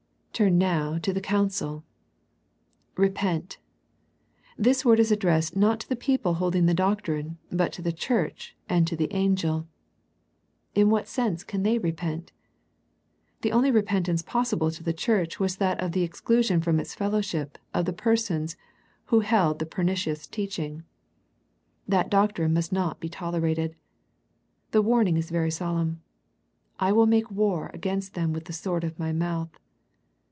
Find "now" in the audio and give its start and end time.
0.57-0.97